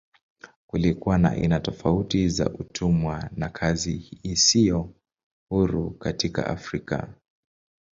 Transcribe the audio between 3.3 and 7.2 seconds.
na kazi isiyo huru katika Afrika.